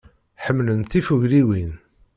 [0.45, 1.73] Ḥemmlen tifugliwin.